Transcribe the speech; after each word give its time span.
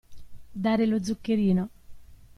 Dare 0.63 0.87
lo 0.87 0.97
zuccherino. 1.03 1.69